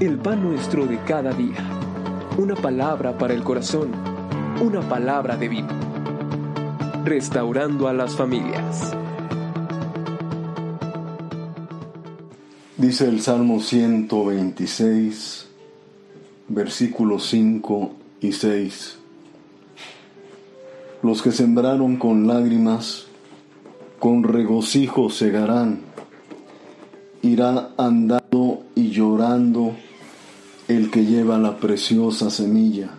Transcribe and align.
el 0.00 0.18
pan 0.18 0.42
nuestro 0.42 0.86
de 0.86 0.98
cada 1.04 1.32
día. 1.32 1.56
Una 2.36 2.54
palabra 2.54 3.16
para 3.16 3.32
el 3.32 3.42
corazón, 3.42 3.92
una 4.60 4.86
palabra 4.86 5.38
de 5.38 5.48
vida. 5.48 5.68
Restaurando 7.04 7.88
a 7.88 7.94
las 7.94 8.14
familias. 8.14 8.94
Dice 12.76 13.08
el 13.08 13.22
Salmo 13.22 13.60
126, 13.60 15.46
versículos 16.48 17.26
5 17.28 17.90
y 18.20 18.32
6. 18.32 18.98
Los 21.02 21.22
que 21.22 21.32
sembraron 21.32 21.96
con 21.96 22.26
lágrimas, 22.26 23.06
con 23.98 24.24
regocijo 24.24 25.08
segarán. 25.08 25.80
Irá 27.22 27.70
andando 27.78 28.62
y 28.74 28.90
llorando 28.90 29.74
el 30.68 30.90
que 30.90 31.04
lleva 31.04 31.38
la 31.38 31.58
preciosa 31.58 32.30
semilla, 32.30 32.90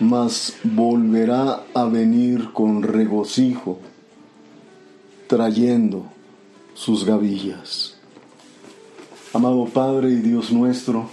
mas 0.00 0.56
volverá 0.62 1.64
a 1.74 1.84
venir 1.86 2.52
con 2.52 2.82
regocijo, 2.82 3.78
trayendo 5.26 6.06
sus 6.74 7.04
gavillas. 7.04 7.96
Amado 9.32 9.66
Padre 9.66 10.10
y 10.10 10.16
Dios 10.16 10.52
nuestro, 10.52 11.08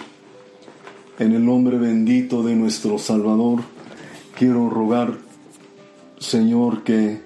en 1.20 1.34
el 1.34 1.45
nombre 1.45 1.78
bendito 1.78 2.44
de 2.44 2.56
nuestro 2.56 2.98
Salvador, 3.00 3.62
quiero 4.38 4.70
rogar, 4.70 5.17
Señor, 6.20 6.84
que 6.84 7.22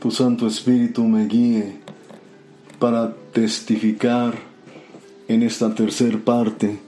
tu 0.00 0.10
Santo 0.10 0.46
Espíritu 0.46 1.04
me 1.04 1.26
guíe 1.26 1.76
para 2.78 3.14
testificar 3.32 4.34
en 5.28 5.44
esta 5.44 5.74
tercer 5.74 6.24
parte. 6.24 6.80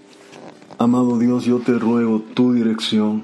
Amado 0.76 1.18
Dios, 1.18 1.44
yo 1.44 1.60
te 1.60 1.72
ruego 1.72 2.20
tu 2.34 2.52
dirección 2.52 3.22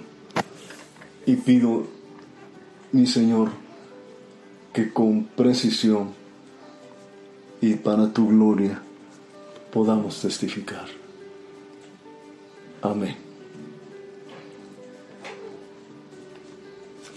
y 1.27 1.35
pido, 1.35 1.85
mi 2.93 3.07
Señor, 3.07 3.51
que 4.73 4.93
con 4.93 5.25
precisión 5.25 6.11
y 7.61 7.75
para 7.75 8.13
tu 8.13 8.29
gloria, 8.29 8.81
podamos 9.73 10.21
testificar. 10.21 10.87
Amén. 12.83 13.17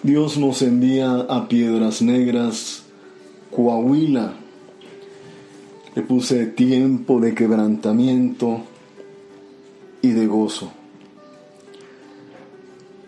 Dios 0.02 0.38
nos 0.38 0.64
envía 0.64 1.14
a 1.14 1.48
Piedras 1.48 2.02
Negras, 2.02 2.84
Coahuila. 3.56 4.34
Le 5.96 6.02
puse 6.02 6.48
tiempo 6.48 7.22
de 7.22 7.36
quebrantamiento 7.36 8.73
y 10.04 10.12
de 10.12 10.28
gozo. 10.28 10.72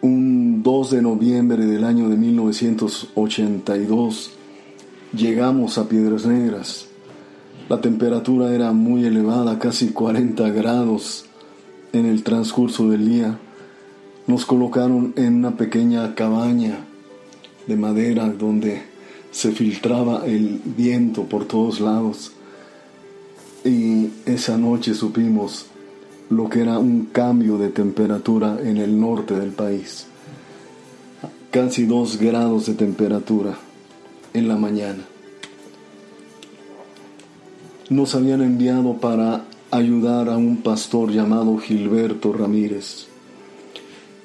Un 0.02 0.64
2 0.64 0.90
de 0.90 1.04
noviembre 1.04 1.68
del 1.68 1.84
año 1.84 2.10
de 2.10 2.18
1982 2.18 4.32
llegamos 5.14 5.78
a 5.78 5.88
Piedras 5.88 6.26
Negras 6.26 6.88
la 7.68 7.82
temperatura 7.82 8.54
era 8.54 8.74
muy 8.74 9.06
elevada, 9.06 9.58
casi 9.58 9.88
40 9.88 10.50
grados 10.50 11.26
en 11.94 12.06
el 12.06 12.22
transcurso 12.22 12.90
del 12.90 13.10
día. 13.10 13.40
Nos 14.28 14.46
colocaron 14.46 15.14
en 15.16 15.38
una 15.38 15.58
pequeña 15.58 16.14
cabaña 16.14 16.86
de 17.66 17.76
madera 17.76 18.30
donde 18.30 18.84
se 19.32 19.52
filtraba 19.52 20.28
el 20.28 20.62
viento 20.64 21.24
por 21.24 21.46
todos 21.46 21.80
lados. 21.80 22.34
Y 23.64 24.12
esa 24.28 24.60
noche 24.60 24.94
supimos 24.94 25.66
lo 26.30 26.50
que 26.50 26.62
era 26.62 26.80
un 26.80 27.06
cambio 27.06 27.58
de 27.58 27.70
temperatura 27.70 28.58
en 28.62 28.78
el 28.78 29.00
norte 29.00 29.36
del 29.36 29.52
país. 29.52 30.08
Casi 31.52 31.86
2 31.86 32.18
grados 32.18 32.66
de 32.66 32.74
temperatura 32.74 33.58
en 34.34 34.48
la 34.48 34.58
mañana 34.58 35.04
nos 37.90 38.16
habían 38.16 38.42
enviado 38.42 38.96
para 38.96 39.46
ayudar 39.70 40.30
a 40.30 40.38
un 40.38 40.58
pastor 40.58 41.12
llamado 41.12 41.58
Gilberto 41.58 42.34
Ramírez. 42.34 43.08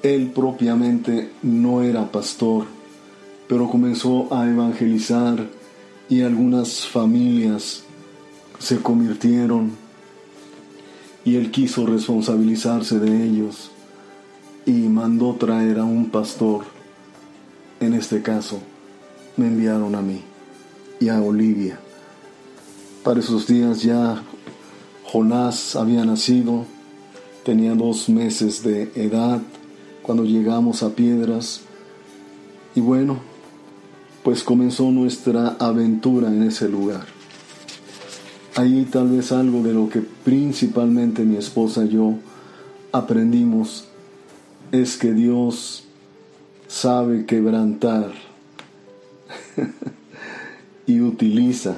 Él 0.01 0.31
propiamente 0.33 1.29
no 1.43 1.83
era 1.83 2.11
pastor, 2.11 2.65
pero 3.47 3.69
comenzó 3.69 4.33
a 4.33 4.49
evangelizar 4.49 5.47
y 6.09 6.21
algunas 6.21 6.87
familias 6.87 7.83
se 8.57 8.77
convirtieron 8.77 9.71
y 11.23 11.35
él 11.35 11.51
quiso 11.51 11.85
responsabilizarse 11.85 12.99
de 12.99 13.23
ellos 13.25 13.71
y 14.65 14.71
mandó 14.71 15.35
traer 15.35 15.79
a 15.79 15.83
un 15.83 16.09
pastor. 16.09 16.65
En 17.79 17.93
este 17.93 18.21
caso, 18.21 18.59
me 19.37 19.47
enviaron 19.47 19.95
a 19.95 20.01
mí 20.01 20.21
y 20.99 21.09
a 21.09 21.21
Olivia. 21.21 21.79
Para 23.03 23.19
esos 23.19 23.47
días 23.47 23.81
ya 23.81 24.21
Jonás 25.05 25.75
había 25.75 26.05
nacido, 26.05 26.65
tenía 27.43 27.73
dos 27.73 28.07
meses 28.09 28.63
de 28.63 28.91
edad 28.95 29.41
cuando 30.03 30.23
llegamos 30.23 30.83
a 30.83 30.89
Piedras 30.89 31.61
y 32.75 32.81
bueno, 32.81 33.19
pues 34.23 34.43
comenzó 34.43 34.91
nuestra 34.91 35.55
aventura 35.59 36.27
en 36.27 36.43
ese 36.43 36.69
lugar. 36.69 37.20
Ahí 38.55 38.85
tal 38.91 39.09
vez 39.09 39.31
algo 39.31 39.63
de 39.63 39.73
lo 39.73 39.87
que 39.87 40.01
principalmente 40.01 41.23
mi 41.23 41.37
esposa 41.37 41.85
y 41.85 41.89
yo 41.89 42.15
aprendimos 42.91 43.85
es 44.73 44.97
que 44.97 45.13
Dios 45.13 45.85
sabe 46.67 47.25
quebrantar 47.25 48.11
y 50.85 50.99
utiliza 50.99 51.77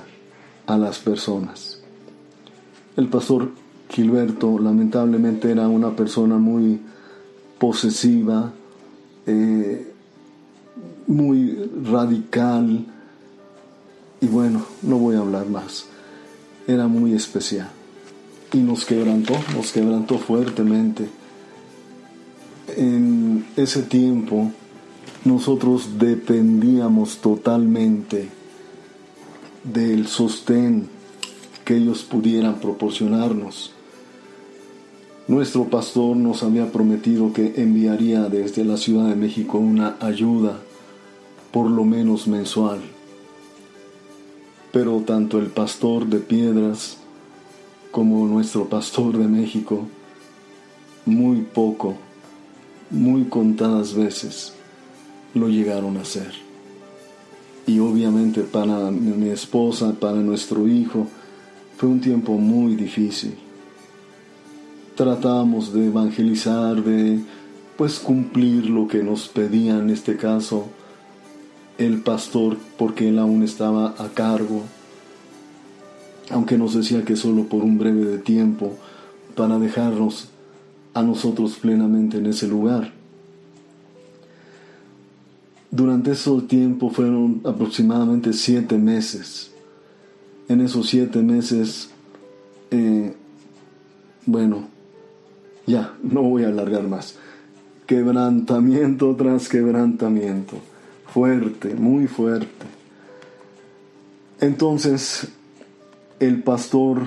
a 0.66 0.78
las 0.78 0.98
personas. 0.98 1.80
El 2.96 3.08
pastor 3.08 3.52
Gilberto 3.90 4.58
lamentablemente 4.58 5.52
era 5.52 5.68
una 5.68 5.96
persona 5.96 6.38
muy 6.38 6.80
posesiva, 7.60 8.52
eh, 9.28 9.92
muy 11.06 11.70
radical 11.84 12.86
y 14.22 14.28
bueno, 14.28 14.66
no 14.82 14.98
voy 14.98 15.16
a 15.16 15.20
hablar 15.20 15.48
más. 15.48 15.93
Era 16.68 16.88
muy 16.88 17.14
especial 17.14 17.70
y 18.54 18.58
nos 18.58 18.86
quebrantó, 18.86 19.34
nos 19.56 19.72
quebrantó 19.72 20.18
fuertemente. 20.20 21.10
En 22.78 23.46
ese 23.58 23.82
tiempo 23.82 24.52
nosotros 25.26 25.98
dependíamos 25.98 27.18
totalmente 27.18 28.30
del 29.64 30.08
sostén 30.08 30.88
que 31.66 31.78
ellos 31.78 32.04
pudieran 32.04 32.60
proporcionarnos. 32.60 33.72
Nuestro 35.28 35.70
pastor 35.70 36.18
nos 36.18 36.44
había 36.44 36.72
prometido 36.72 37.32
que 37.32 37.54
enviaría 37.56 38.28
desde 38.28 38.66
la 38.66 38.76
Ciudad 38.78 39.08
de 39.08 39.16
México 39.16 39.58
una 39.58 39.96
ayuda, 40.02 40.60
por 41.52 41.72
lo 41.72 41.86
menos 41.86 42.28
mensual. 42.28 42.82
Pero 44.74 45.02
tanto 45.06 45.40
el 45.40 45.48
pastor 45.48 46.08
de 46.08 46.20
Piedras 46.20 46.98
como 47.92 48.28
nuestro 48.28 48.68
pastor 48.68 49.18
de 49.18 49.30
México, 49.30 49.88
muy 51.06 51.44
poco, 51.44 51.96
muy 52.90 53.24
contadas 53.26 53.94
veces, 53.94 54.54
lo 55.34 55.48
llegaron 55.48 55.96
a 55.96 56.02
hacer 56.02 56.44
y 57.66 57.80
obviamente 57.80 58.42
para 58.42 58.92
mi 58.92 59.30
esposa, 59.30 59.94
para 59.94 60.18
nuestro 60.18 60.68
hijo, 60.68 61.08
fue 61.78 61.90
un 61.90 62.02
tiempo 62.02 62.34
muy 62.34 62.76
difícil. 62.76 63.36
Tratamos 64.96 65.74
de 65.74 65.88
evangelizar, 65.88 66.84
de 66.84 67.20
pues 67.78 68.00
cumplir 68.00 68.70
lo 68.70 68.88
que 68.88 69.02
nos 69.02 69.28
pedía 69.28 69.78
en 69.80 69.90
este 69.90 70.18
caso 70.18 70.68
el 71.78 72.02
pastor, 72.02 72.58
porque 72.78 73.10
él 73.10 73.20
aún 73.20 73.44
estaba 73.44 73.96
a 73.98 74.10
cargo, 74.10 74.64
aunque 76.30 76.58
nos 76.58 76.74
decía 76.74 77.04
que 77.04 77.16
solo 77.16 77.46
por 77.46 77.64
un 77.64 77.78
breve 77.78 78.06
de 78.06 78.18
tiempo, 78.18 78.78
para 79.36 79.58
dejarnos 79.60 80.30
a 80.94 81.02
nosotros 81.04 81.58
plenamente 81.60 82.18
en 82.18 82.28
ese 82.28 82.48
lugar. 82.48 82.92
Durante 85.72 86.12
ese 86.12 86.30
tiempo 86.42 86.92
fueron 86.92 87.42
aproximadamente 87.44 88.32
siete 88.34 88.78
meses. 88.78 89.52
En 90.48 90.62
esos 90.62 90.88
siete 90.88 91.20
meses, 91.24 91.90
eh, 92.70 93.14
bueno, 94.26 94.68
ya, 95.66 95.96
no 96.04 96.22
voy 96.22 96.44
a 96.44 96.50
alargar 96.50 96.88
más. 96.88 97.16
Quebrantamiento 97.88 99.16
tras 99.16 99.50
quebrantamiento. 99.50 100.58
Fuerte, 101.14 101.76
muy 101.76 102.08
fuerte. 102.08 102.66
Entonces, 104.42 105.28
el 106.20 106.42
pastor 106.42 107.04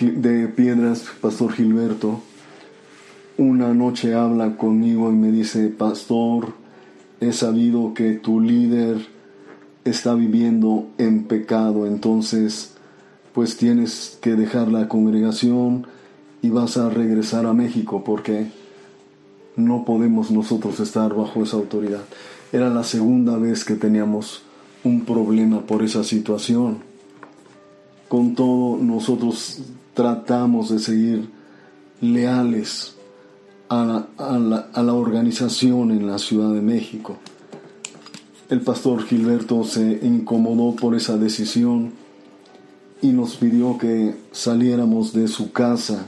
de 0.00 0.48
Piedras, 0.48 1.04
Pastor 1.20 1.52
Gilberto, 1.52 2.22
una 3.36 3.74
noche 3.74 4.14
habla 4.14 4.56
conmigo 4.56 5.10
y 5.10 5.14
me 5.14 5.30
dice, 5.30 5.68
Pastor, 5.68 6.54
he 7.20 7.34
sabido 7.34 7.92
que 7.92 8.14
tu 8.14 8.40
líder 8.40 9.06
está 9.84 10.14
viviendo 10.14 10.88
en 10.96 11.24
pecado, 11.24 11.86
entonces 11.86 12.72
pues 13.34 13.58
tienes 13.58 14.18
que 14.22 14.34
dejar 14.34 14.68
la 14.68 14.88
congregación 14.88 15.86
y 16.40 16.48
vas 16.48 16.78
a 16.78 16.88
regresar 16.88 17.44
a 17.44 17.52
México 17.52 18.02
porque 18.02 18.46
no 19.56 19.84
podemos 19.84 20.30
nosotros 20.30 20.80
estar 20.80 21.14
bajo 21.14 21.42
esa 21.42 21.58
autoridad. 21.58 22.04
Era 22.56 22.70
la 22.70 22.84
segunda 22.84 23.36
vez 23.36 23.66
que 23.66 23.74
teníamos 23.74 24.40
un 24.82 25.04
problema 25.04 25.66
por 25.66 25.82
esa 25.82 26.02
situación. 26.02 26.78
Con 28.08 28.34
todo, 28.34 28.78
nosotros 28.78 29.60
tratamos 29.92 30.70
de 30.70 30.78
seguir 30.78 31.28
leales 32.00 32.94
a 33.68 33.84
la, 34.16 34.68
a 34.72 34.82
la, 34.82 34.94
organización 34.94 35.90
en 35.90 36.06
la 36.06 36.18
Ciudad 36.18 36.50
de 36.54 36.62
México. 36.62 37.18
El 38.48 38.62
pastor 38.62 39.04
Gilberto 39.04 39.62
se 39.64 40.00
incomodó 40.02 40.74
por 40.76 40.94
esa 40.94 41.18
decisión 41.18 41.92
y 43.02 43.08
nos 43.08 43.36
pidió 43.36 43.76
que 43.76 44.14
saliéramos 44.32 45.12
de 45.12 45.28
su 45.28 45.52
casa 45.52 46.06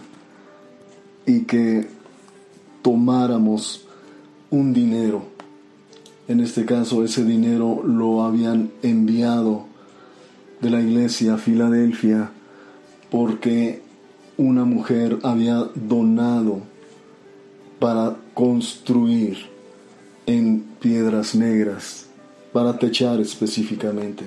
y 1.26 1.42
que 1.42 1.90
tomáramos 2.80 3.86
un 4.48 4.72
dinero. 4.72 5.36
En 6.28 6.40
este 6.40 6.66
caso 6.66 7.02
ese 7.02 7.24
dinero 7.24 7.82
lo 7.82 8.22
habían 8.22 8.70
enviado 8.82 9.64
de 10.60 10.68
la 10.68 10.80
iglesia 10.80 11.34
a 11.34 11.38
Filadelfia 11.38 12.30
porque 13.10 13.80
una 14.36 14.64
mujer 14.64 15.18
había 15.22 15.66
donado 15.74 16.60
para 17.78 18.16
construir 18.34 19.38
en 20.26 20.64
piedras 20.80 21.34
negras, 21.34 22.06
para 22.52 22.78
techar 22.78 23.20
específicamente. 23.20 24.24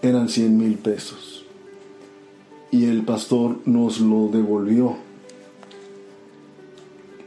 Eran 0.00 0.28
100 0.28 0.56
mil 0.56 0.78
pesos. 0.78 1.44
Y 2.70 2.84
el 2.84 3.02
pastor 3.02 3.58
nos 3.64 4.00
lo 4.00 4.28
devolvió, 4.28 4.96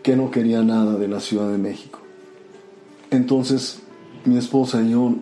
que 0.02 0.16
no 0.16 0.32
quería 0.32 0.64
nada 0.64 0.96
de 0.96 1.08
la 1.08 1.20
Ciudad 1.20 1.52
de 1.52 1.58
México. 1.58 2.01
Entonces 3.12 3.80
mi 4.26 4.38
esposa 4.38 4.82
y 4.82 4.92
yo, 4.92 5.14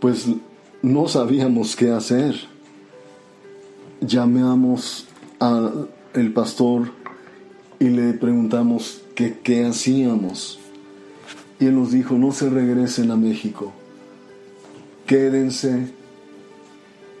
pues 0.00 0.26
no 0.82 1.08
sabíamos 1.08 1.76
qué 1.76 1.90
hacer. 1.90 2.34
Llamamos 4.00 5.06
al 5.38 6.32
pastor 6.34 6.90
y 7.78 7.88
le 7.88 8.12
preguntamos 8.12 9.02
qué 9.14 9.64
hacíamos. 9.64 10.58
Y 11.60 11.66
él 11.66 11.76
nos 11.76 11.92
dijo, 11.92 12.16
no 12.18 12.32
se 12.32 12.50
regresen 12.50 13.12
a 13.12 13.16
México, 13.16 13.72
quédense 15.06 15.92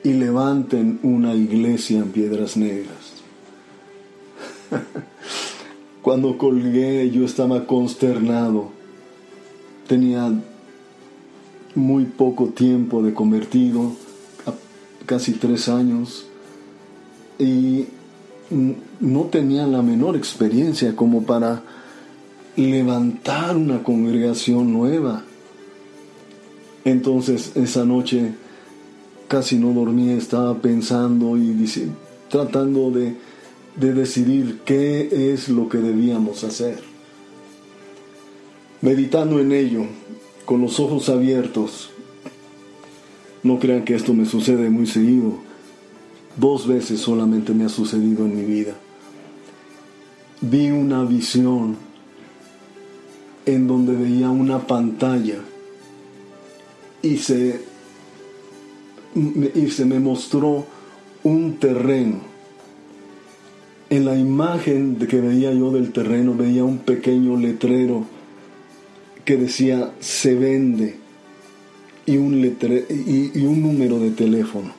y 0.02 0.14
levanten 0.14 0.98
una 1.04 1.34
iglesia 1.34 1.98
en 1.98 2.10
piedras 2.10 2.56
negras. 2.56 3.22
Cuando 6.02 6.36
colgué 6.38 7.08
yo 7.10 7.24
estaba 7.24 7.66
consternado. 7.66 8.81
Tenía 9.92 10.32
muy 11.74 12.06
poco 12.06 12.46
tiempo 12.46 13.02
de 13.02 13.12
convertido, 13.12 13.92
casi 15.04 15.34
tres 15.34 15.68
años, 15.68 16.24
y 17.38 17.84
no 19.00 19.24
tenía 19.24 19.66
la 19.66 19.82
menor 19.82 20.16
experiencia 20.16 20.96
como 20.96 21.24
para 21.24 21.62
levantar 22.56 23.54
una 23.54 23.82
congregación 23.82 24.72
nueva. 24.72 25.24
Entonces 26.86 27.52
esa 27.54 27.84
noche 27.84 28.32
casi 29.28 29.58
no 29.58 29.74
dormía, 29.74 30.14
estaba 30.14 30.56
pensando 30.56 31.36
y 31.36 31.68
tratando 32.30 32.90
de, 32.92 33.14
de 33.76 33.92
decidir 33.92 34.60
qué 34.64 35.34
es 35.34 35.50
lo 35.50 35.68
que 35.68 35.76
debíamos 35.76 36.44
hacer. 36.44 36.91
Meditando 38.82 39.38
en 39.38 39.52
ello, 39.52 39.84
con 40.44 40.60
los 40.60 40.80
ojos 40.80 41.08
abiertos, 41.08 41.90
no 43.44 43.60
crean 43.60 43.84
que 43.84 43.94
esto 43.94 44.12
me 44.12 44.26
sucede 44.26 44.70
muy 44.70 44.88
seguido, 44.88 45.34
dos 46.36 46.66
veces 46.66 46.98
solamente 46.98 47.54
me 47.54 47.64
ha 47.64 47.68
sucedido 47.68 48.24
en 48.24 48.36
mi 48.36 48.44
vida. 48.44 48.74
Vi 50.40 50.72
una 50.72 51.04
visión 51.04 51.76
en 53.46 53.68
donde 53.68 53.94
veía 53.94 54.30
una 54.30 54.66
pantalla 54.66 55.38
y 57.02 57.18
se, 57.18 57.60
y 59.14 59.70
se 59.70 59.84
me 59.84 60.00
mostró 60.00 60.66
un 61.22 61.54
terreno. 61.60 62.18
En 63.90 64.06
la 64.06 64.16
imagen 64.16 64.96
que 64.96 65.20
veía 65.20 65.52
yo 65.52 65.70
del 65.70 65.92
terreno 65.92 66.34
veía 66.34 66.64
un 66.64 66.78
pequeño 66.78 67.36
letrero 67.36 68.21
que 69.24 69.36
decía 69.36 69.92
se 70.00 70.34
vende 70.34 70.96
y 72.06 72.16
un, 72.16 72.34
y, 72.44 73.44
un 73.44 73.62
número 73.62 73.98
de 73.98 74.10
teléfono. 74.10 74.72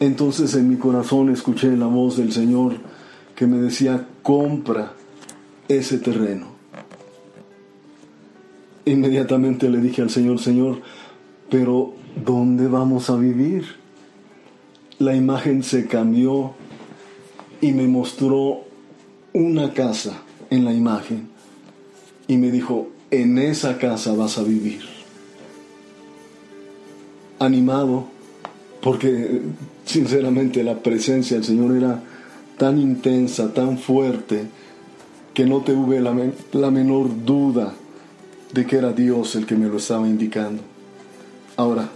Entonces 0.00 0.54
en 0.54 0.68
mi 0.68 0.76
corazón 0.76 1.30
escuché 1.30 1.74
la 1.76 1.86
voz 1.86 2.18
del 2.18 2.32
Señor 2.32 2.76
que 3.34 3.46
me 3.46 3.58
decía, 3.58 4.06
compra 4.22 4.92
ese 5.68 5.98
terreno. 5.98 6.48
Inmediatamente 8.84 9.68
le 9.68 9.80
dije 9.80 10.02
al 10.02 10.10
Señor, 10.10 10.38
Señor, 10.38 10.80
pero 11.50 11.94
¿dónde 12.24 12.68
vamos 12.68 13.10
a 13.10 13.16
vivir? 13.16 13.64
La 14.98 15.14
imagen 15.14 15.62
se 15.62 15.86
cambió 15.86 16.54
y 17.60 17.72
me 17.72 17.88
mostró 17.88 18.64
una 19.32 19.72
casa 19.72 20.22
en 20.50 20.64
la 20.64 20.72
imagen 20.72 21.35
y 22.28 22.36
me 22.36 22.50
dijo, 22.50 22.88
en 23.10 23.38
esa 23.38 23.78
casa 23.78 24.12
vas 24.14 24.38
a 24.38 24.42
vivir. 24.42 24.80
Animado, 27.38 28.06
porque 28.80 29.42
sinceramente 29.84 30.62
la 30.64 30.82
presencia 30.82 31.36
del 31.36 31.44
Señor 31.44 31.76
era 31.76 32.02
tan 32.58 32.78
intensa, 32.78 33.52
tan 33.52 33.78
fuerte, 33.78 34.46
que 35.34 35.44
no 35.44 35.60
tuve 35.60 36.00
la, 36.00 36.16
la 36.52 36.70
menor 36.70 37.24
duda 37.24 37.74
de 38.52 38.64
que 38.64 38.76
era 38.76 38.92
Dios 38.92 39.34
el 39.36 39.44
que 39.44 39.54
me 39.54 39.66
lo 39.66 39.76
estaba 39.76 40.08
indicando. 40.08 40.62
Ahora, 41.56 41.90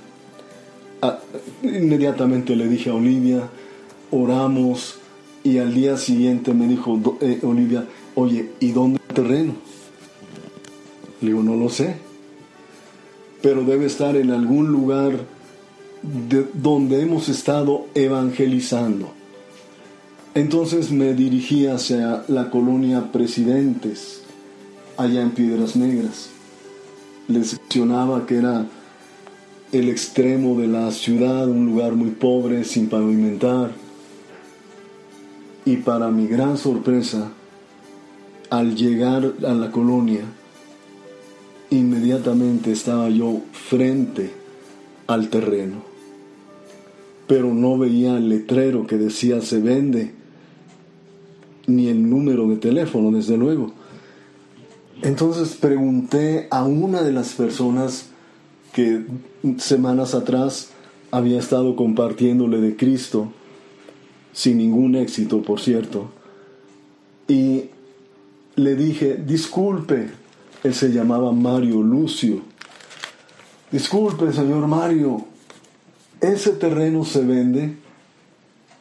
inmediatamente 1.63 2.55
le 2.57 2.69
dije 2.69 2.91
a 2.91 2.95
Olivia, 2.95 3.49
oramos 4.11 4.99
y 5.43 5.59
al 5.59 5.75
día 5.75 5.97
siguiente 5.97 6.53
me 6.53 6.67
dijo 6.67 7.01
eh, 7.21 7.41
Olivia, 7.43 7.87
oye, 8.15 8.51
¿y 8.61 8.73
dónde 8.73 9.01
el 9.09 9.15
terreno? 9.15 9.70
Le 11.21 11.29
digo, 11.29 11.43
no 11.43 11.57
lo 11.57 11.69
sé, 11.69 11.97
pero 13.43 13.65
debe 13.65 13.87
estar 13.87 14.17
en 14.17 14.31
algún 14.31 14.69
lugar 14.69 15.13
de 16.03 16.47
donde 16.55 17.03
hemos 17.03 17.29
estado 17.29 17.87
evangelizando. 17.95 19.13
Entonces 20.35 20.91
me 20.91 21.15
dirigí 21.15 21.67
hacia 21.67 22.25
la 22.29 22.51
colonia 22.51 23.13
Presidentes, 23.13 24.23
allá 24.97 25.23
en 25.23 25.31
Piedras 25.31 25.77
Negras 25.77 26.31
les 27.31 27.59
mencionaba 27.59 28.27
que 28.27 28.37
era 28.37 28.67
el 29.73 29.89
extremo 29.89 30.59
de 30.59 30.67
la 30.67 30.91
ciudad, 30.91 31.49
un 31.49 31.67
lugar 31.67 31.93
muy 31.93 32.11
pobre, 32.11 32.65
sin 32.65 32.89
pavimentar. 32.89 33.71
Y 35.65 35.77
para 35.77 36.11
mi 36.11 36.27
gran 36.27 36.59
sorpresa, 36.59 37.31
al 38.51 38.75
llegar 38.75 39.33
a 39.47 39.53
la 39.53 39.71
colonia, 39.71 40.25
inmediatamente 41.71 42.73
estaba 42.73 43.09
yo 43.09 43.41
frente 43.53 44.31
al 45.07 45.29
terreno. 45.29 45.83
Pero 47.27 47.55
no 47.55 47.79
veía 47.79 48.17
el 48.17 48.29
letrero 48.29 48.87
que 48.87 48.97
decía 48.97 49.41
se 49.41 49.61
vende, 49.61 50.13
ni 51.67 51.89
el 51.89 52.11
número 52.11 52.49
de 52.49 52.57
teléfono, 52.57 53.13
desde 53.13 53.37
luego. 53.37 53.73
Entonces 55.03 55.55
pregunté 55.55 56.49
a 56.51 56.65
una 56.65 57.03
de 57.03 57.13
las 57.13 57.33
personas 57.35 58.07
que 58.73 59.05
semanas 59.59 60.15
atrás 60.15 60.71
había 61.11 61.39
estado 61.39 61.77
compartiéndole 61.77 62.61
de 62.61 62.77
Cristo, 62.77 63.33
sin 64.33 64.59
ningún 64.59 64.95
éxito, 64.95 65.43
por 65.43 65.61
cierto, 65.61 66.11
y 67.27 67.65
le 68.57 68.77
dije, 68.77 69.17
disculpe, 69.17 70.11
él 70.63 70.75
se 70.75 70.91
llamaba 70.91 71.33
Mario 71.33 71.83
Lucio, 71.83 72.43
disculpe, 73.71 74.33
señor 74.33 74.67
Mario, 74.67 75.25
¿ese 76.21 76.51
terreno 76.53 77.05
se 77.05 77.25
vende? 77.25 77.77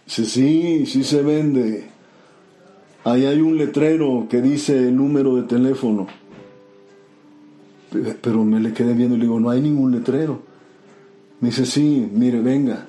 Dice, 0.05 0.25
sí, 0.25 0.85
sí 0.85 1.03
se 1.03 1.21
vende. 1.21 1.85
Ahí 3.03 3.25
hay 3.25 3.39
un 3.41 3.57
letrero 3.57 4.27
que 4.29 4.41
dice 4.41 4.77
el 4.77 4.95
número 4.95 5.35
de 5.35 5.43
teléfono. 5.43 6.07
Pero 8.21 8.43
me 8.43 8.59
le 8.59 8.73
quedé 8.73 8.93
viendo 8.93 9.15
y 9.15 9.19
le 9.19 9.25
digo, 9.25 9.39
no 9.39 9.49
hay 9.49 9.61
ningún 9.61 9.91
letrero. 9.91 10.41
Me 11.39 11.49
dice, 11.49 11.65
sí, 11.65 12.09
mire, 12.11 12.41
venga. 12.41 12.85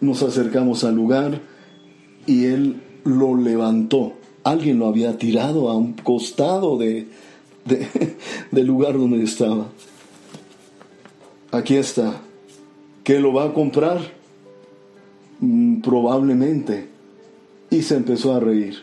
Nos 0.00 0.22
acercamos 0.22 0.84
al 0.84 0.94
lugar 0.94 1.40
y 2.26 2.44
él 2.44 2.80
lo 3.04 3.36
levantó. 3.36 4.12
Alguien 4.44 4.78
lo 4.78 4.86
había 4.86 5.16
tirado 5.18 5.70
a 5.70 5.76
un 5.76 5.94
costado 5.94 6.76
de, 6.78 7.08
del 7.64 8.66
lugar 8.66 8.94
donde 8.94 9.22
estaba. 9.22 9.68
Aquí 11.50 11.76
está. 11.76 12.20
¿Qué 13.04 13.20
lo 13.20 13.32
va 13.32 13.44
a 13.44 13.54
comprar? 13.54 14.00
Mm, 15.40 15.80
probablemente. 15.80 16.88
Y 17.70 17.82
se 17.82 17.96
empezó 17.96 18.34
a 18.34 18.40
reír. 18.40 18.82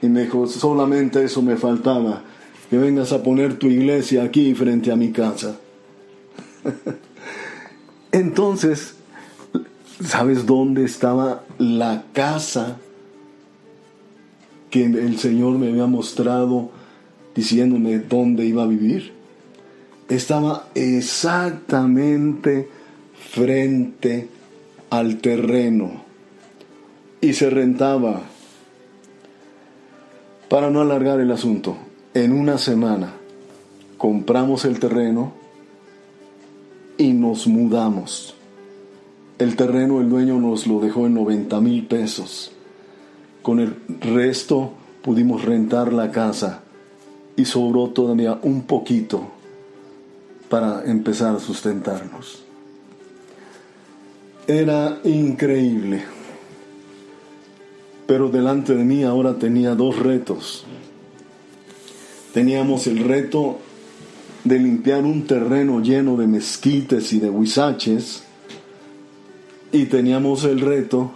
Y 0.00 0.08
me 0.08 0.22
dijo, 0.22 0.46
solamente 0.46 1.24
eso 1.24 1.42
me 1.42 1.56
faltaba, 1.56 2.22
que 2.68 2.76
vengas 2.76 3.12
a 3.12 3.22
poner 3.22 3.58
tu 3.58 3.68
iglesia 3.68 4.24
aquí 4.24 4.52
frente 4.54 4.90
a 4.90 4.96
mi 4.96 5.12
casa. 5.12 5.56
Entonces, 8.12 8.94
¿sabes 10.04 10.44
dónde 10.44 10.84
estaba 10.84 11.44
la 11.58 12.04
casa 12.12 12.78
que 14.70 14.84
el 14.84 15.18
Señor 15.18 15.58
me 15.58 15.68
había 15.68 15.86
mostrado 15.86 16.70
diciéndome 17.34 17.98
dónde 17.98 18.44
iba 18.44 18.62
a 18.62 18.66
vivir? 18.66 19.12
Estaba 20.08 20.68
exactamente 20.74 22.68
frente 23.30 24.28
al 24.90 25.18
terreno 25.18 26.02
y 27.20 27.32
se 27.32 27.48
rentaba. 27.48 28.20
Para 30.48 30.70
no 30.70 30.82
alargar 30.82 31.20
el 31.20 31.30
asunto, 31.30 31.76
en 32.12 32.32
una 32.32 32.58
semana 32.58 33.14
compramos 33.96 34.66
el 34.66 34.78
terreno 34.78 35.32
y 36.98 37.14
nos 37.14 37.46
mudamos. 37.46 38.34
El 39.38 39.56
terreno 39.56 40.00
el 40.00 40.10
dueño 40.10 40.38
nos 40.38 40.66
lo 40.66 40.78
dejó 40.80 41.06
en 41.06 41.14
90 41.14 41.60
mil 41.60 41.86
pesos. 41.86 42.52
Con 43.40 43.60
el 43.60 43.74
resto 44.00 44.72
pudimos 45.02 45.44
rentar 45.44 45.92
la 45.92 46.10
casa 46.10 46.61
y 47.36 47.44
sobró 47.44 47.88
todavía 47.88 48.38
un 48.42 48.62
poquito 48.62 49.28
para 50.48 50.84
empezar 50.84 51.34
a 51.36 51.40
sustentarnos. 51.40 52.42
Era 54.46 54.98
increíble. 55.04 56.04
Pero 58.06 58.28
delante 58.28 58.74
de 58.74 58.84
mí 58.84 59.04
ahora 59.04 59.34
tenía 59.38 59.74
dos 59.74 59.98
retos. 59.98 60.64
Teníamos 62.34 62.86
el 62.86 62.98
reto 62.98 63.58
de 64.44 64.58
limpiar 64.58 65.04
un 65.04 65.26
terreno 65.26 65.80
lleno 65.80 66.16
de 66.16 66.26
mezquites 66.26 67.12
y 67.12 67.20
de 67.20 67.30
huizaches 67.30 68.24
y 69.70 69.86
teníamos 69.86 70.44
el 70.44 70.60
reto 70.60 71.12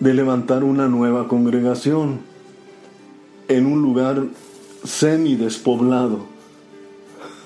de 0.00 0.14
levantar 0.14 0.64
una 0.64 0.88
nueva 0.88 1.28
congregación 1.28 2.20
en 3.48 3.66
un 3.66 3.82
lugar 3.82 4.24
semi 4.84 5.34
despoblado. 5.34 6.26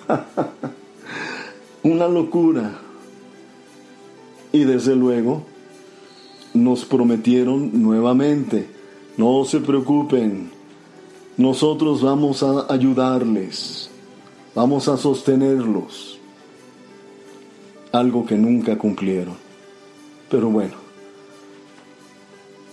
una 1.83 2.09
locura. 2.09 2.79
Y 4.53 4.65
desde 4.65 4.97
luego 4.97 5.45
nos 6.55 6.85
prometieron 6.85 7.83
nuevamente, 7.83 8.67
no 9.17 9.45
se 9.45 9.61
preocupen, 9.61 10.51
nosotros 11.37 12.03
vamos 12.03 12.43
a 12.43 12.73
ayudarles, 12.73 13.91
vamos 14.55 14.89
a 14.89 14.97
sostenerlos. 14.97 16.19
Algo 17.93 18.27
que 18.27 18.37
nunca 18.37 18.77
cumplieron. 18.77 19.37
Pero 20.31 20.51
bueno, 20.51 20.75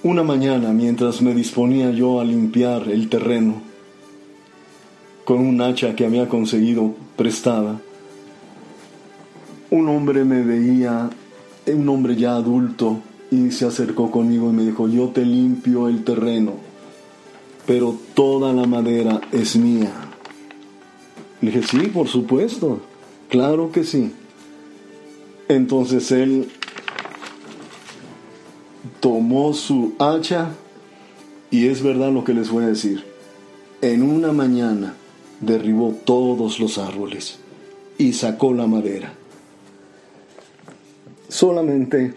una 0.04 0.24
mañana 0.24 0.74
mientras 0.74 1.22
me 1.22 1.34
disponía 1.34 1.92
yo 1.92 2.20
a 2.20 2.26
limpiar 2.26 2.90
el 2.90 3.10
terreno, 3.10 3.62
con 5.26 5.40
un 5.40 5.60
hacha 5.60 5.96
que 5.96 6.06
había 6.06 6.30
conseguido 6.30 6.94
prestada, 7.18 7.82
un 9.72 9.90
hombre 9.90 10.24
me 10.24 10.44
veía, 10.44 11.10
un 11.66 11.90
hombre 11.90 12.16
ya 12.16 12.36
adulto, 12.36 13.02
y 13.32 13.52
se 13.52 13.66
acercó 13.66 14.12
conmigo 14.12 14.50
y 14.50 14.54
me 14.54 14.64
dijo, 14.64 14.88
yo 14.88 15.10
te 15.10 15.26
limpio 15.26 15.90
el 15.90 16.04
terreno, 16.04 16.54
pero 17.66 17.98
toda 18.14 18.54
la 18.54 18.68
madera 18.68 19.20
es 19.32 19.56
mía. 19.56 19.92
Le 21.42 21.52
dije, 21.52 21.64
sí, 21.64 21.88
por 21.88 22.08
supuesto, 22.08 22.82
claro 23.30 23.72
que 23.72 23.84
sí. 23.84 24.14
Entonces 25.48 26.12
él 26.12 26.50
tomó 29.00 29.54
su 29.54 29.94
hacha 30.00 30.52
y 31.50 31.68
es 31.68 31.82
verdad 31.82 32.12
lo 32.12 32.24
que 32.24 32.34
les 32.34 32.50
voy 32.50 32.64
a 32.64 32.68
decir. 32.68 33.04
En 33.82 34.04
una 34.04 34.32
mañana 34.32 34.96
derribó 35.42 35.92
todos 36.06 36.60
los 36.60 36.78
árboles 36.78 37.40
y 37.98 38.14
sacó 38.14 38.54
la 38.54 38.68
madera. 38.68 39.14
Solamente 41.30 42.14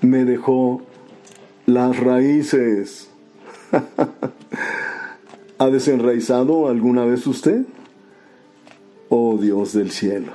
me 0.00 0.24
dejó 0.24 0.82
las 1.66 1.98
raíces. 1.98 3.08
¿Ha 5.58 5.66
desenraizado 5.68 6.68
alguna 6.68 7.04
vez 7.04 7.26
usted? 7.26 7.64
Oh 9.08 9.38
Dios 9.38 9.72
del 9.72 9.90
cielo. 9.90 10.32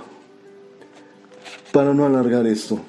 Para 1.72 1.94
no 1.94 2.06
alargar 2.06 2.48
esto, 2.48 2.80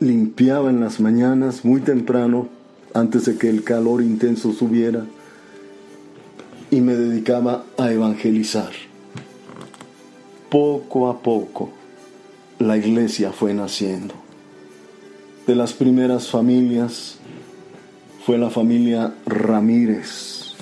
limpiaba 0.00 0.70
en 0.70 0.80
las 0.80 1.00
mañanas 1.00 1.64
muy 1.64 1.80
temprano, 1.80 2.48
antes 2.94 3.26
de 3.26 3.36
que 3.36 3.48
el 3.50 3.64
calor 3.64 4.02
intenso 4.02 4.52
subiera, 4.52 5.04
y 6.70 6.80
me 6.80 6.94
dedicaba 6.94 7.64
a 7.76 7.90
evangelizar. 7.90 8.72
Poco 10.50 11.08
a 11.08 11.20
poco, 11.20 11.70
la 12.58 12.76
iglesia 12.76 13.32
fue 13.32 13.54
naciendo 13.54 14.14
de 15.48 15.56
las 15.56 15.72
primeras 15.72 16.28
familias 16.28 17.16
fue 18.26 18.36
la 18.36 18.50
familia 18.50 19.14
Ramírez, 19.24 20.52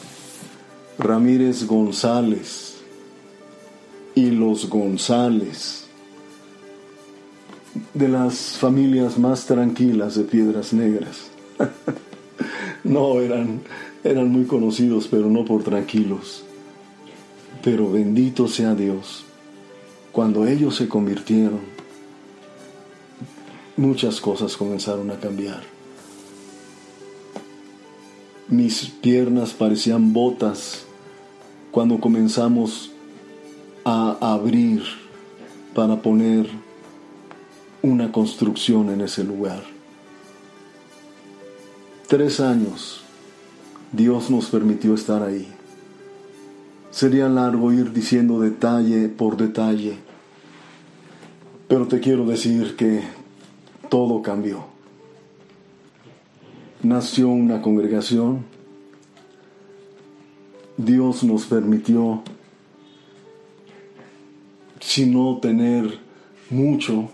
Ramírez 0.96 1.66
González 1.66 2.76
y 4.14 4.30
los 4.30 4.70
González, 4.70 5.88
de 7.94 8.06
las 8.06 8.56
familias 8.58 9.18
más 9.18 9.46
tranquilas 9.46 10.14
de 10.14 10.22
Piedras 10.22 10.72
Negras. 10.72 11.32
no, 12.84 13.20
eran, 13.20 13.62
eran 14.04 14.30
muy 14.30 14.44
conocidos, 14.44 15.08
pero 15.08 15.28
no 15.28 15.44
por 15.44 15.62
tranquilos. 15.62 16.44
Pero 17.62 17.90
bendito 17.90 18.48
sea 18.48 18.74
Dios, 18.74 19.24
cuando 20.12 20.46
ellos 20.46 20.76
se 20.76 20.88
convirtieron, 20.88 21.60
muchas 23.76 24.20
cosas 24.20 24.56
comenzaron 24.56 25.10
a 25.10 25.18
cambiar. 25.18 25.62
Mis 28.48 28.86
piernas 28.86 29.52
parecían 29.52 30.12
botas 30.12 30.84
cuando 31.72 31.98
comenzamos 31.98 32.92
a 33.84 34.16
abrir 34.20 34.82
para 35.74 36.00
poner 36.00 36.46
una 37.82 38.10
construcción 38.12 38.90
en 38.90 39.00
ese 39.00 39.24
lugar. 39.24 39.62
Tres 42.08 42.40
años 42.40 43.02
Dios 43.92 44.30
nos 44.30 44.50
permitió 44.50 44.94
estar 44.94 45.22
ahí. 45.22 45.48
Sería 46.90 47.28
largo 47.28 47.72
ir 47.72 47.92
diciendo 47.92 48.40
detalle 48.40 49.08
por 49.08 49.36
detalle, 49.36 49.98
pero 51.68 51.86
te 51.86 52.00
quiero 52.00 52.24
decir 52.26 52.76
que 52.76 53.02
todo 53.88 54.22
cambió. 54.22 54.64
Nació 56.82 57.28
una 57.28 57.62
congregación, 57.62 58.44
Dios 60.76 61.24
nos 61.24 61.46
permitió, 61.46 62.22
si 64.80 65.06
no 65.06 65.38
tener 65.38 65.98
mucho, 66.50 67.10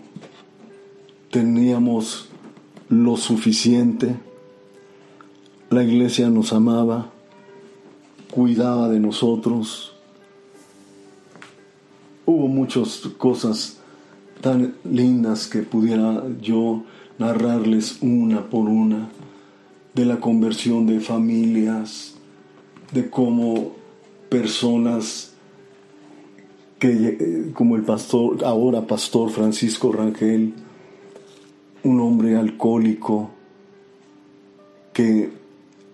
teníamos 1.31 2.29
lo 2.89 3.17
suficiente, 3.17 4.15
la 5.73 5.83
iglesia 5.83 6.29
nos 6.29 6.53
amaba, 6.53 7.09
cuidaba 8.29 8.89
de 8.89 8.99
nosotros, 8.99 9.93
hubo 12.25 12.47
muchas 12.47 12.99
cosas 13.17 13.79
tan 14.41 14.75
lindas 14.83 15.47
que 15.47 15.63
pudiera 15.63 16.23
yo 16.41 16.83
narrarles 17.17 17.97
una 18.01 18.49
por 18.49 18.69
una 18.69 19.09
de 19.95 20.05
la 20.05 20.19
conversión 20.19 20.85
de 20.85 20.99
familias, 20.99 22.15
de 22.91 23.09
cómo 23.09 23.71
personas 24.29 25.33
que, 26.77 27.51
como 27.55 27.75
el 27.77 27.83
pastor, 27.83 28.43
ahora 28.45 28.85
pastor 28.85 29.31
Francisco 29.31 29.91
Rangel, 29.91 30.53
un 31.83 31.99
hombre 31.99 32.35
alcohólico 32.35 33.31
que 34.93 35.42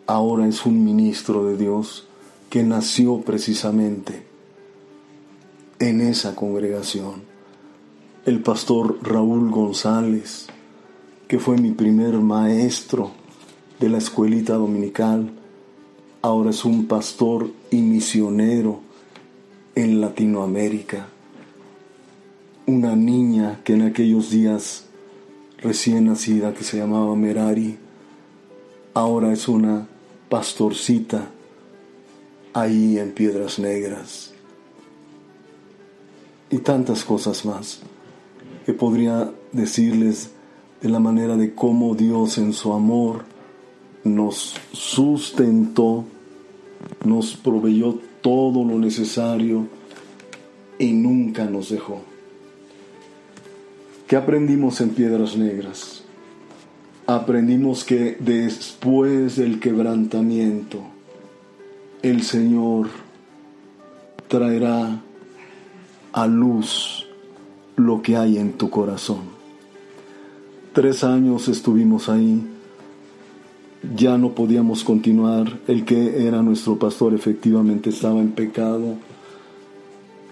ahora 0.09 0.47
es 0.47 0.65
un 0.65 0.83
ministro 0.83 1.45
de 1.45 1.55
Dios, 1.55 2.07
que 2.49 2.63
nació 2.63 3.21
precisamente 3.21 4.23
en 5.77 6.01
esa 6.01 6.35
congregación. 6.35 7.21
El 8.25 8.41
pastor 8.41 8.97
Raúl 9.03 9.51
González, 9.51 10.47
que 11.27 11.37
fue 11.37 11.57
mi 11.57 11.73
primer 11.73 12.15
maestro 12.15 13.11
de 13.79 13.87
la 13.87 13.99
escuelita 13.99 14.55
dominical, 14.55 15.29
ahora 16.23 16.49
es 16.49 16.65
un 16.65 16.87
pastor 16.87 17.51
y 17.69 17.77
misionero 17.77 18.79
en 19.75 20.01
Latinoamérica. 20.01 21.07
Una 22.65 22.95
niña 22.95 23.61
que 23.63 23.73
en 23.73 23.83
aquellos 23.83 24.31
días 24.31 24.85
recién 25.59 26.05
nacida 26.05 26.55
que 26.55 26.63
se 26.63 26.77
llamaba 26.77 27.15
Merari, 27.15 27.77
ahora 28.95 29.31
es 29.31 29.47
una 29.47 29.87
pastorcita 30.29 31.27
ahí 32.53 32.97
en 32.97 33.11
Piedras 33.11 33.59
Negras. 33.59 34.33
Y 36.51 36.59
tantas 36.59 37.03
cosas 37.03 37.45
más 37.45 37.81
que 38.65 38.73
podría 38.73 39.31
decirles 39.51 40.31
de 40.81 40.89
la 40.89 40.99
manera 40.99 41.35
de 41.35 41.53
cómo 41.53 41.95
Dios 41.95 42.37
en 42.37 42.53
su 42.53 42.73
amor 42.73 43.25
nos 44.03 44.55
sustentó, 44.71 46.05
nos 47.03 47.35
proveyó 47.35 47.99
todo 48.21 48.63
lo 48.63 48.77
necesario 48.79 49.67
y 50.77 50.93
nunca 50.93 51.45
nos 51.45 51.69
dejó. 51.69 52.01
¿Qué 54.07 54.15
aprendimos 54.15 54.81
en 54.81 54.89
Piedras 54.89 55.35
Negras? 55.37 56.03
Aprendimos 57.09 57.85
que 57.85 58.17
después 58.19 59.35
del 59.35 59.59
quebrantamiento, 59.59 60.83
el 62.03 62.21
Señor 62.21 62.89
traerá 64.27 65.01
a 66.13 66.27
luz 66.27 67.07
lo 67.77 68.03
que 68.03 68.15
hay 68.15 68.37
en 68.37 68.53
tu 68.53 68.69
corazón. 68.69 69.21
Tres 70.71 71.03
años 71.03 71.47
estuvimos 71.47 72.09
ahí, 72.09 72.43
ya 73.95 74.19
no 74.19 74.35
podíamos 74.35 74.83
continuar, 74.83 75.57
el 75.67 75.85
que 75.85 76.27
era 76.27 76.43
nuestro 76.43 76.77
pastor 76.77 77.15
efectivamente 77.15 77.89
estaba 77.89 78.19
en 78.19 78.33
pecado, 78.33 78.97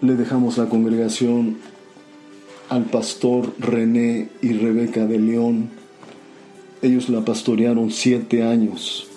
le 0.01 0.15
dejamos 0.15 0.59
la 0.59 0.69
congregación 0.69 1.57
al 2.69 2.83
pastor 2.83 3.51
René 3.57 4.29
y 4.43 4.53
Rebeca 4.53 5.07
de 5.07 5.17
León. 5.17 5.76
Ellos 6.81 7.09
la 7.09 7.25
pastorearon 7.25 7.91
siete 7.91 8.43
años, 8.43 9.07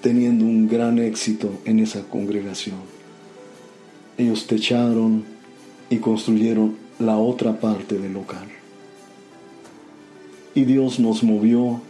teniendo 0.00 0.44
un 0.44 0.66
gran 0.66 0.98
éxito 0.98 1.50
en 1.64 1.78
esa 1.78 2.02
congregación. 2.02 2.76
Ellos 4.16 4.46
techaron 4.46 5.24
y 5.90 5.98
construyeron 5.98 6.76
la 6.98 7.18
otra 7.18 7.60
parte 7.60 7.98
del 7.98 8.14
local. 8.14 8.46
Y 10.54 10.64
Dios 10.64 10.98
nos 10.98 11.22
movió 11.22 11.80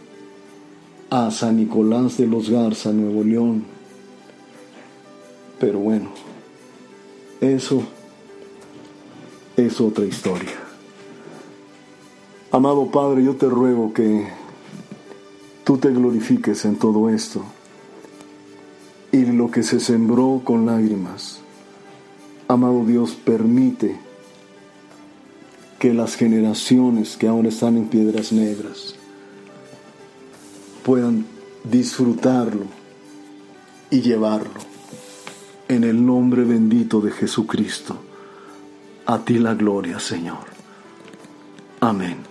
a 1.09 1.31
San 1.31 1.57
Nicolás 1.57 2.17
de 2.17 2.27
los 2.27 2.49
Garza, 2.49 2.91
Nuevo 2.91 3.23
León. 3.23 3.65
Pero 5.59 5.79
bueno, 5.79 6.09
eso 7.39 7.83
es 9.55 9.79
otra 9.79 10.05
historia. 10.05 10.53
Amado 12.51 12.91
Padre, 12.91 13.23
yo 13.23 13.35
te 13.35 13.47
ruego 13.47 13.93
que 13.93 14.40
tú 15.63 15.77
te 15.77 15.89
glorifiques 15.89 16.65
en 16.65 16.75
todo 16.75 17.09
esto 17.09 17.43
y 19.11 19.25
lo 19.25 19.51
que 19.51 19.63
se 19.63 19.79
sembró 19.79 20.41
con 20.43 20.65
lágrimas. 20.65 21.39
Amado 22.47 22.85
Dios, 22.85 23.11
permite 23.11 23.97
que 25.79 25.93
las 25.93 26.15
generaciones 26.15 27.17
que 27.17 27.27
ahora 27.27 27.49
están 27.49 27.77
en 27.77 27.87
piedras 27.87 28.31
negras 28.31 28.95
puedan 30.83 31.25
disfrutarlo 31.63 32.65
y 33.89 34.01
llevarlo. 34.01 34.71
En 35.67 35.83
el 35.83 36.05
nombre 36.05 36.43
bendito 36.43 37.01
de 37.01 37.11
Jesucristo. 37.11 37.97
A 39.05 39.19
ti 39.19 39.39
la 39.39 39.53
gloria, 39.53 39.99
Señor. 39.99 40.45
Amén. 41.79 42.30